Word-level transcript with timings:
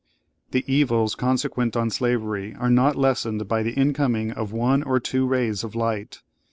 The 0.49 0.63
evils 0.65 1.13
consequent 1.13 1.77
on 1.77 1.91
slavery 1.91 2.55
are 2.55 2.71
not 2.71 2.95
lessened 2.95 3.47
by 3.47 3.61
the 3.61 3.73
incoming 3.75 4.31
of 4.31 4.51
one 4.51 4.81
or 4.81 4.99
two 4.99 5.27
rays 5.27 5.63
of 5.63 5.75
light. 5.75 6.23